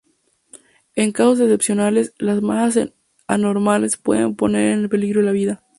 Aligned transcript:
En 0.95 1.11
casos 1.11 1.39
excepcionales, 1.41 2.15
las 2.17 2.41
masas 2.41 2.89
anormales 3.27 3.97
pueden 3.97 4.35
poner 4.35 4.75
en 4.79 4.89
peligro 4.89 5.21
la 5.21 5.31
vida. 5.31 5.63